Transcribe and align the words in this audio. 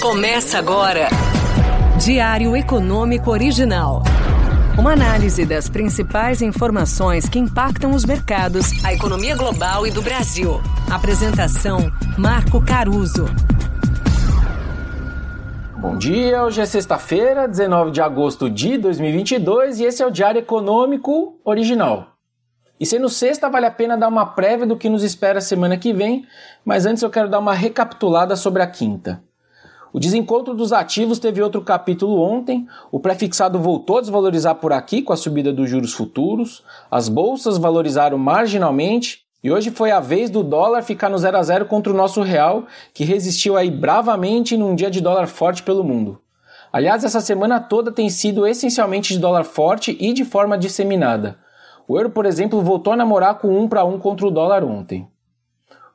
Começa 0.00 0.58
agora. 0.58 1.08
Diário 2.00 2.56
Econômico 2.56 3.32
Original. 3.32 4.04
Uma 4.78 4.92
análise 4.92 5.44
das 5.44 5.68
principais 5.68 6.40
informações 6.40 7.28
que 7.28 7.36
impactam 7.36 7.90
os 7.90 8.04
mercados, 8.04 8.84
a 8.84 8.94
economia 8.94 9.36
global 9.36 9.84
e 9.88 9.90
do 9.90 10.00
Brasil. 10.00 10.60
Apresentação: 10.88 11.90
Marco 12.16 12.64
Caruso. 12.64 13.26
Bom 15.80 15.96
dia, 15.96 16.44
hoje 16.44 16.60
é 16.60 16.66
sexta-feira, 16.66 17.48
19 17.48 17.90
de 17.90 18.00
agosto 18.00 18.48
de 18.48 18.78
2022 18.78 19.80
e 19.80 19.84
esse 19.84 20.00
é 20.00 20.06
o 20.06 20.12
Diário 20.12 20.38
Econômico 20.38 21.40
Original. 21.44 22.12
E 22.78 22.86
sendo 22.86 23.08
sexta, 23.08 23.50
vale 23.50 23.66
a 23.66 23.70
pena 23.72 23.96
dar 23.96 24.06
uma 24.06 24.26
prévia 24.26 24.64
do 24.64 24.76
que 24.76 24.88
nos 24.88 25.02
espera 25.02 25.40
semana 25.40 25.76
que 25.76 25.92
vem, 25.92 26.24
mas 26.64 26.86
antes 26.86 27.02
eu 27.02 27.10
quero 27.10 27.28
dar 27.28 27.40
uma 27.40 27.52
recapitulada 27.52 28.36
sobre 28.36 28.62
a 28.62 28.66
quinta. 28.68 29.26
O 29.92 29.98
desencontro 29.98 30.54
dos 30.54 30.72
ativos 30.72 31.18
teve 31.18 31.42
outro 31.42 31.62
capítulo 31.62 32.20
ontem. 32.20 32.66
O 32.92 33.00
pré-fixado 33.00 33.58
voltou 33.58 33.98
a 33.98 34.00
desvalorizar 34.00 34.56
por 34.56 34.72
aqui 34.72 35.00
com 35.00 35.12
a 35.12 35.16
subida 35.16 35.52
dos 35.52 35.68
juros 35.70 35.92
futuros. 35.92 36.62
As 36.90 37.08
bolsas 37.08 37.56
valorizaram 37.56 38.18
marginalmente. 38.18 39.22
E 39.42 39.50
hoje 39.50 39.70
foi 39.70 39.90
a 39.90 40.00
vez 40.00 40.28
do 40.28 40.42
dólar 40.42 40.82
ficar 40.82 41.08
no 41.08 41.16
0 41.16 41.38
a 41.38 41.42
0 41.42 41.66
contra 41.66 41.92
o 41.92 41.96
nosso 41.96 42.22
real, 42.22 42.66
que 42.92 43.04
resistiu 43.04 43.56
aí 43.56 43.70
bravamente 43.70 44.56
num 44.56 44.74
dia 44.74 44.90
de 44.90 45.00
dólar 45.00 45.28
forte 45.28 45.62
pelo 45.62 45.84
mundo. 45.84 46.20
Aliás, 46.72 47.04
essa 47.04 47.20
semana 47.20 47.60
toda 47.60 47.92
tem 47.92 48.10
sido 48.10 48.46
essencialmente 48.46 49.14
de 49.14 49.20
dólar 49.20 49.44
forte 49.44 49.96
e 49.98 50.12
de 50.12 50.24
forma 50.24 50.58
disseminada. 50.58 51.38
O 51.86 51.96
euro, 51.96 52.10
por 52.10 52.26
exemplo, 52.26 52.60
voltou 52.60 52.92
a 52.92 52.96
namorar 52.96 53.36
com 53.36 53.58
um 53.58 53.66
para 53.66 53.84
um 53.84 53.98
contra 53.98 54.26
o 54.26 54.30
dólar 54.30 54.62
ontem. 54.64 55.08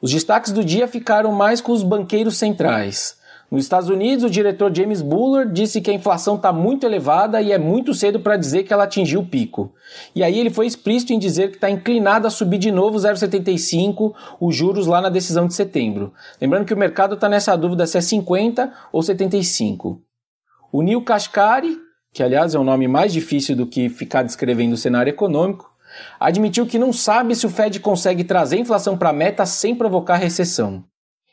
Os 0.00 0.12
destaques 0.12 0.52
do 0.52 0.62
dia 0.62 0.86
ficaram 0.86 1.32
mais 1.32 1.60
com 1.60 1.72
os 1.72 1.82
banqueiros 1.82 2.36
centrais. 2.36 3.19
Nos 3.50 3.64
Estados 3.64 3.88
Unidos, 3.88 4.24
o 4.24 4.30
diretor 4.30 4.72
James 4.72 5.02
Buller 5.02 5.50
disse 5.50 5.80
que 5.80 5.90
a 5.90 5.94
inflação 5.94 6.36
está 6.36 6.52
muito 6.52 6.86
elevada 6.86 7.42
e 7.42 7.50
é 7.50 7.58
muito 7.58 7.92
cedo 7.92 8.20
para 8.20 8.36
dizer 8.36 8.62
que 8.62 8.72
ela 8.72 8.84
atingiu 8.84 9.20
o 9.20 9.26
pico. 9.26 9.74
E 10.14 10.22
aí 10.22 10.38
ele 10.38 10.50
foi 10.50 10.66
explícito 10.66 11.12
em 11.12 11.18
dizer 11.18 11.48
que 11.48 11.56
está 11.56 11.68
inclinado 11.68 12.28
a 12.28 12.30
subir 12.30 12.58
de 12.58 12.70
novo 12.70 12.96
0,75 12.96 14.14
os 14.40 14.54
juros 14.54 14.86
lá 14.86 15.00
na 15.00 15.08
decisão 15.08 15.48
de 15.48 15.54
setembro. 15.54 16.12
Lembrando 16.40 16.64
que 16.64 16.74
o 16.74 16.78
mercado 16.78 17.16
está 17.16 17.28
nessa 17.28 17.56
dúvida 17.56 17.88
se 17.88 17.98
é 17.98 18.00
50 18.00 18.72
ou 18.92 19.02
75. 19.02 20.00
O 20.72 20.80
Neil 20.80 21.02
Kashkari, 21.02 21.76
que 22.12 22.22
aliás 22.22 22.54
é 22.54 22.58
um 22.58 22.64
nome 22.64 22.86
mais 22.86 23.12
difícil 23.12 23.56
do 23.56 23.66
que 23.66 23.88
ficar 23.88 24.22
descrevendo 24.22 24.74
o 24.74 24.78
cenário 24.78 25.10
econômico, 25.10 25.68
admitiu 26.20 26.66
que 26.66 26.78
não 26.78 26.92
sabe 26.92 27.34
se 27.34 27.46
o 27.46 27.50
Fed 27.50 27.80
consegue 27.80 28.22
trazer 28.22 28.60
inflação 28.60 28.96
para 28.96 29.08
a 29.10 29.12
meta 29.12 29.44
sem 29.44 29.74
provocar 29.74 30.14
recessão. 30.14 30.84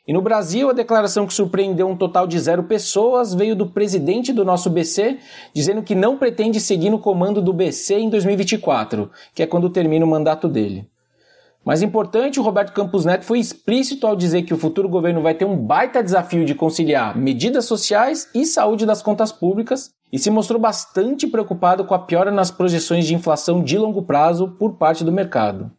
E 0.08 0.12
no 0.14 0.22
Brasil, 0.22 0.70
a 0.70 0.72
declaração 0.72 1.26
que 1.26 1.34
surpreendeu 1.34 1.86
um 1.86 1.94
total 1.94 2.26
de 2.26 2.38
zero 2.38 2.62
pessoas 2.62 3.34
veio 3.34 3.54
do 3.54 3.66
presidente 3.66 4.32
do 4.32 4.42
nosso 4.42 4.70
BC, 4.70 5.18
dizendo 5.52 5.82
que 5.82 5.94
não 5.94 6.16
pretende 6.16 6.58
seguir 6.60 6.88
no 6.88 6.98
comando 6.98 7.42
do 7.42 7.52
BC 7.52 7.96
em 7.98 8.08
2024, 8.08 9.10
que 9.34 9.42
é 9.42 9.46
quando 9.46 9.68
termina 9.68 10.06
o 10.06 10.08
mandato 10.08 10.48
dele. 10.48 10.88
Mais 11.62 11.82
importante, 11.82 12.40
o 12.40 12.42
Roberto 12.42 12.72
Campos 12.72 13.04
Neto 13.04 13.26
foi 13.26 13.38
explícito 13.38 14.06
ao 14.06 14.16
dizer 14.16 14.44
que 14.44 14.54
o 14.54 14.58
futuro 14.58 14.88
governo 14.88 15.20
vai 15.20 15.34
ter 15.34 15.44
um 15.44 15.58
baita 15.58 16.02
desafio 16.02 16.46
de 16.46 16.54
conciliar 16.54 17.14
medidas 17.14 17.66
sociais 17.66 18.30
e 18.34 18.46
saúde 18.46 18.86
das 18.86 19.02
contas 19.02 19.30
públicas 19.30 19.90
e 20.10 20.18
se 20.18 20.30
mostrou 20.30 20.58
bastante 20.58 21.26
preocupado 21.26 21.84
com 21.84 21.92
a 21.92 21.98
piora 21.98 22.30
nas 22.30 22.50
projeções 22.50 23.06
de 23.06 23.14
inflação 23.14 23.62
de 23.62 23.76
longo 23.76 24.00
prazo 24.00 24.56
por 24.58 24.78
parte 24.78 25.04
do 25.04 25.12
mercado. 25.12 25.70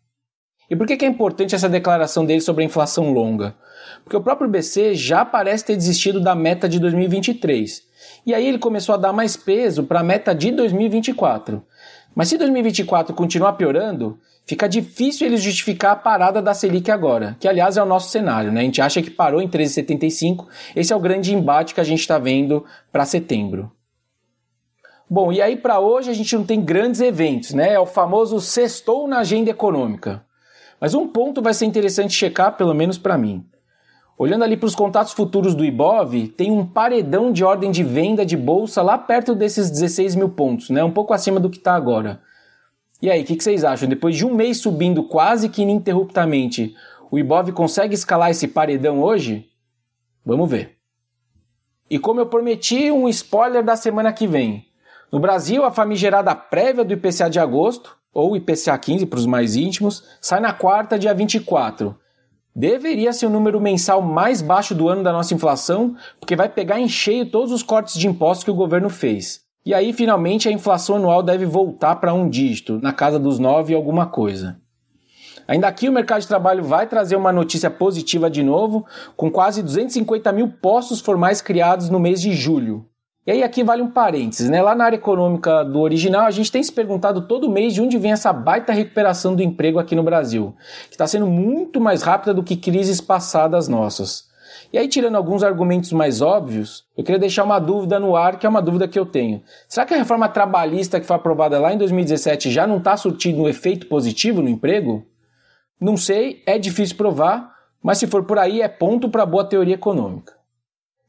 E 0.70 0.76
por 0.76 0.86
que 0.86 1.04
é 1.04 1.08
importante 1.08 1.56
essa 1.56 1.68
declaração 1.68 2.26
dele 2.26 2.42
sobre 2.42 2.64
a 2.64 2.66
inflação 2.66 3.12
longa? 3.12 3.56
Porque 4.04 4.16
o 4.16 4.22
próprio 4.22 4.50
BC 4.50 4.94
já 4.94 5.26
parece 5.26 5.66
ter 5.66 5.76
desistido 5.76 6.22
da 6.22 6.36
meta 6.36 6.70
de 6.70 6.80
2023. 6.80 7.84
E 8.26 8.34
aí 8.34 8.48
ele 8.48 8.60
começou 8.60 8.94
a 8.94 8.98
dar 8.98 9.12
mais 9.12 9.36
peso 9.36 9.84
para 9.84 10.02
a 10.02 10.04
meta 10.04 10.34
de 10.36 10.52
2024. 10.52 11.64
Mas 12.14 12.30
se 12.30 12.38
2024 12.38 13.16
continuar 13.16 13.54
piorando, 13.54 14.20
fica 14.46 14.68
difícil 14.68 15.26
eles 15.26 15.42
justificar 15.42 15.94
a 15.94 15.96
parada 15.96 16.42
da 16.42 16.54
Selic 16.54 16.92
agora, 16.92 17.36
que 17.40 17.48
aliás 17.48 17.78
é 17.78 17.84
o 17.84 17.86
nosso 17.86 18.10
cenário, 18.10 18.52
né? 18.52 18.62
A 18.62 18.64
gente 18.64 18.82
acha 18.82 19.02
que 19.02 19.10
parou 19.10 19.42
em 19.42 19.48
13,75, 19.48 20.46
esse 20.76 20.92
é 20.92 20.96
o 20.96 21.00
grande 21.00 21.34
embate 21.34 21.74
que 21.74 21.82
a 21.82 21.84
gente 21.84 22.00
está 22.00 22.18
vendo 22.18 22.66
para 22.92 23.06
setembro. 23.06 23.72
Bom, 25.10 25.32
e 25.32 25.42
aí 25.42 25.56
para 25.56 25.80
hoje 25.80 26.12
a 26.12 26.14
gente 26.14 26.36
não 26.36 26.44
tem 26.44 26.62
grandes 26.62 27.02
eventos, 27.02 27.54
né? 27.54 27.74
É 27.74 27.80
o 27.80 27.86
famoso 27.86 28.40
sextou 28.40 29.08
na 29.08 29.20
agenda 29.20 29.50
econômica. 29.50 30.24
Mas 30.80 30.94
um 30.94 31.08
ponto 31.08 31.42
vai 31.42 31.54
ser 31.54 31.66
interessante 31.66 32.14
checar, 32.14 32.56
pelo 32.56 32.74
menos 32.74 32.98
para 32.98 33.18
mim. 33.18 33.46
Olhando 34.18 34.44
ali 34.44 34.58
para 34.58 34.68
os 34.68 34.76
contatos 34.76 35.14
futuros 35.14 35.56
do 35.56 35.64
Ibov, 35.64 36.28
tem 36.30 36.52
um 36.52 36.66
paredão 36.66 37.32
de 37.32 37.44
ordem 37.44 37.72
de 37.72 37.84
venda 37.84 38.26
de 38.26 38.36
bolsa 38.36 38.82
lá 38.82 38.98
perto 38.98 39.34
desses 39.34 39.70
16 39.70 40.16
mil 40.16 40.30
pontos, 40.30 40.70
né? 40.70 40.84
um 40.84 40.92
pouco 40.92 41.14
acima 41.14 41.40
do 41.40 41.50
que 41.50 41.58
está 41.58 41.74
agora. 41.74 42.22
E 43.02 43.10
aí, 43.10 43.22
o 43.22 43.26
que, 43.26 43.38
que, 43.38 43.44
vocês 43.44 43.64
acham? 43.64 43.88
Depois 43.88 44.18
de 44.18 44.26
um 44.26 44.36
mês 44.36 44.58
subindo 44.58 45.04
quase 45.04 45.48
que 45.48 45.62
ininterruptamente, 45.62 46.76
o 47.10 47.18
Ibov 47.18 47.52
consegue 47.54 47.96
escalar 47.96 48.30
esse 48.30 48.50
paredão 48.50 49.02
hoje? 49.02 49.50
Vamos 50.26 50.50
ver. 50.50 50.78
E 51.90 51.98
como 51.98 52.20
eu 52.20 52.26
prometi, 52.26 52.92
um 52.92 53.08
spoiler 53.08 53.64
da 53.64 53.78
semana 53.78 54.12
que 54.12 54.28
vem. 54.28 54.66
No 55.12 55.20
Brasil, 55.20 55.64
a 55.64 55.72
famigerada 55.72 56.36
prévia 56.36 56.84
do 56.84 56.94
IPCA 56.94 57.30
de 57.30 57.40
agosto, 57.40 57.98
ou 58.14 58.36
IPCA 58.36 58.78
15 58.78 59.06
para 59.06 59.20
os 59.20 59.26
mais 59.26 59.56
íntimos, 59.56 60.04
sai 60.20 60.40
na 60.40 60.54
quarta, 60.54 60.98
dia 60.98 61.14
24. 61.14 61.96
Deveria 62.56 63.14
ser 63.14 63.28
o 63.28 63.30
número 63.30 63.62
mensal 63.62 64.02
mais 64.02 64.42
baixo 64.42 64.74
do 64.76 64.90
ano 64.90 65.04
da 65.04 65.14
nossa 65.14 65.34
inflação, 65.34 65.96
porque 66.20 66.36
vai 66.36 66.50
pegar 66.50 66.80
em 66.80 66.90
cheio 66.90 67.30
todos 67.30 67.52
os 67.52 67.64
cortes 67.64 67.96
de 67.96 68.08
impostos 68.08 68.44
que 68.44 68.52
o 68.52 68.56
governo 68.56 68.90
fez. 68.90 69.42
E 69.66 69.74
aí, 69.74 69.94
finalmente, 69.94 70.50
a 70.50 70.52
inflação 70.52 70.96
anual 70.96 71.22
deve 71.22 71.46
voltar 71.46 71.98
para 71.98 72.14
um 72.14 72.28
dígito, 72.28 72.80
na 72.82 72.92
casa 72.92 73.20
dos 73.20 73.40
9 73.40 73.72
e 73.72 73.76
alguma 73.76 74.08
coisa. 74.08 74.60
Ainda 75.48 75.68
aqui, 75.68 75.90
o 75.90 75.92
mercado 75.92 76.22
de 76.22 76.28
trabalho 76.28 76.64
vai 76.64 76.88
trazer 76.88 77.16
uma 77.16 77.32
notícia 77.32 77.70
positiva 77.70 78.30
de 78.30 78.44
novo, 78.44 78.86
com 79.16 79.32
quase 79.32 79.64
250 79.64 80.32
mil 80.32 80.48
postos 80.48 81.02
formais 81.02 81.42
criados 81.42 81.90
no 81.90 82.00
mês 82.00 82.22
de 82.22 82.34
julho. 82.34 82.86
E 83.30 83.32
aí 83.32 83.44
aqui 83.44 83.64
vale 83.64 83.84
um 83.84 83.92
parênteses, 83.92 84.50
né? 84.50 84.60
Lá 84.60 84.74
na 84.74 84.86
área 84.86 84.96
econômica 84.96 85.64
do 85.64 85.82
original, 85.82 86.26
a 86.26 86.32
gente 86.32 86.52
tem 86.52 86.64
se 86.64 86.72
perguntado 86.72 87.28
todo 87.28 87.48
mês 87.48 87.76
de 87.76 87.80
onde 87.80 87.96
vem 87.96 88.12
essa 88.12 88.34
baita 88.34 88.74
recuperação 88.74 89.36
do 89.36 89.44
emprego 89.44 89.78
aqui 89.78 89.96
no 89.96 90.02
Brasil, 90.02 90.56
que 90.88 90.96
está 90.96 91.06
sendo 91.06 91.28
muito 91.28 91.80
mais 91.80 92.02
rápida 92.02 92.34
do 92.34 92.42
que 92.42 92.56
crises 92.56 93.00
passadas 93.00 93.68
nossas. 93.68 94.28
E 94.74 94.80
aí, 94.80 94.88
tirando 94.88 95.16
alguns 95.16 95.44
argumentos 95.44 95.94
mais 95.94 96.24
óbvios, 96.24 96.86
eu 96.98 97.04
queria 97.04 97.20
deixar 97.20 97.44
uma 97.44 97.60
dúvida 97.60 98.00
no 98.00 98.16
ar, 98.16 98.40
que 98.40 98.48
é 98.48 98.50
uma 98.50 98.64
dúvida 98.64 98.88
que 98.88 98.98
eu 98.98 99.06
tenho. 99.06 99.44
Será 99.68 99.86
que 99.86 99.94
a 99.94 99.98
reforma 99.98 100.28
trabalhista 100.28 101.00
que 101.00 101.06
foi 101.06 101.16
aprovada 101.16 101.60
lá 101.60 101.72
em 101.72 101.78
2017 101.78 102.50
já 102.50 102.66
não 102.66 102.78
está 102.78 102.98
surtindo 102.98 103.44
um 103.44 103.48
efeito 103.48 103.86
positivo 103.86 104.42
no 104.42 104.50
emprego? 104.50 105.06
Não 105.80 105.96
sei, 105.96 106.42
é 106.48 106.58
difícil 106.58 106.98
provar, 106.98 107.54
mas 107.80 108.00
se 108.00 108.08
for 108.08 108.24
por 108.24 108.40
aí, 108.40 108.60
é 108.60 108.68
ponto 108.68 109.08
para 109.08 109.24
boa 109.24 109.46
teoria 109.46 109.76
econômica. 109.76 110.39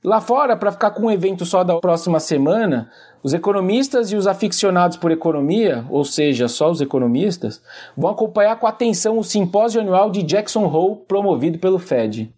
Lá 0.02 0.18
fora, 0.18 0.56
para 0.56 0.72
ficar 0.72 0.92
com 0.92 1.02
um 1.02 1.10
evento 1.10 1.44
só 1.44 1.62
da 1.62 1.76
próxima 1.78 2.18
semana, 2.18 2.90
os 3.22 3.34
economistas 3.34 4.10
e 4.10 4.16
os 4.16 4.26
aficionados 4.26 4.96
por 4.96 5.10
economia, 5.10 5.84
ou 5.90 6.06
seja, 6.06 6.48
só 6.48 6.70
os 6.70 6.80
economistas, 6.80 7.60
vão 7.94 8.10
acompanhar 8.10 8.58
com 8.58 8.66
atenção 8.66 9.18
o 9.18 9.24
simpósio 9.24 9.78
anual 9.78 10.10
de 10.10 10.22
Jackson 10.22 10.64
Hole 10.64 11.00
promovido 11.06 11.58
pelo 11.58 11.78
Fed. 11.78 12.32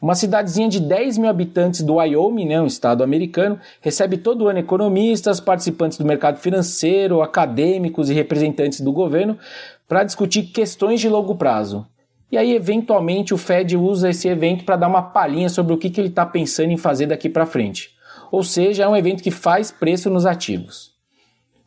Uma 0.00 0.14
cidadezinha 0.14 0.68
de 0.68 0.80
10 0.80 1.18
mil 1.18 1.28
habitantes 1.28 1.82
do 1.82 1.96
Wyoming, 1.96 2.46
né, 2.46 2.60
um 2.60 2.66
estado 2.66 3.04
americano, 3.04 3.60
recebe 3.82 4.16
todo 4.16 4.48
ano 4.48 4.58
economistas, 4.58 5.40
participantes 5.40 5.98
do 5.98 6.06
mercado 6.06 6.38
financeiro, 6.38 7.20
acadêmicos 7.20 8.08
e 8.08 8.14
representantes 8.14 8.80
do 8.80 8.92
governo 8.92 9.38
para 9.86 10.04
discutir 10.04 10.44
questões 10.44 11.00
de 11.00 11.08
longo 11.08 11.34
prazo. 11.34 11.86
E 12.32 12.38
aí, 12.38 12.54
eventualmente, 12.54 13.34
o 13.34 13.36
Fed 13.36 13.76
usa 13.76 14.08
esse 14.08 14.26
evento 14.26 14.64
para 14.64 14.76
dar 14.76 14.88
uma 14.88 15.02
palhinha 15.02 15.50
sobre 15.50 15.74
o 15.74 15.76
que, 15.76 15.90
que 15.90 16.00
ele 16.00 16.08
está 16.08 16.24
pensando 16.24 16.70
em 16.70 16.78
fazer 16.78 17.04
daqui 17.04 17.28
para 17.28 17.44
frente. 17.44 17.90
Ou 18.30 18.42
seja, 18.42 18.84
é 18.84 18.88
um 18.88 18.96
evento 18.96 19.22
que 19.22 19.30
faz 19.30 19.70
preço 19.70 20.08
nos 20.08 20.24
ativos. 20.24 20.92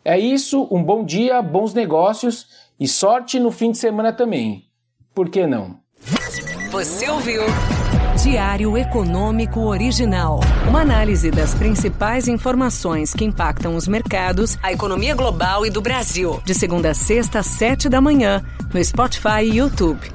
É 0.04 0.18
isso, 0.18 0.68
um 0.72 0.84
bom 0.84 1.06
dia, 1.06 1.40
bons 1.40 1.76
negócios 1.76 2.48
e 2.80 2.88
sorte 2.88 3.40
no 3.40 3.52
fim 3.52 3.72
de 3.72 3.78
semana 3.78 4.12
também. 4.12 4.64
Por 5.14 5.30
que 5.30 5.46
não? 5.46 5.78
Você 6.72 7.08
ouviu? 7.12 7.44
Diário 8.24 8.76
Econômico 8.76 9.60
Original. 9.60 10.40
Uma 10.68 10.82
análise 10.82 11.30
das 11.30 11.54
principais 11.54 12.28
informações 12.28 13.14
que 13.14 13.24
impactam 13.24 13.76
os 13.76 13.88
mercados, 13.88 14.58
a 14.64 14.74
economia 14.74 15.14
global 15.14 15.64
e 15.64 15.70
do 15.70 15.80
Brasil. 15.80 16.42
De 16.44 16.56
segunda 16.56 16.90
a 16.90 16.94
sexta, 16.96 17.40
às 17.40 17.46
sete 17.46 17.88
da 17.88 18.02
manhã, 18.02 18.44
no 18.74 18.84
Spotify 18.84 19.44
e 19.44 19.58
YouTube. 19.58 20.15